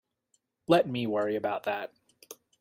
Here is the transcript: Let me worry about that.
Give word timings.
Let 0.67 0.87
me 0.87 1.05
worry 1.05 1.35
about 1.35 1.65
that. 1.65 1.93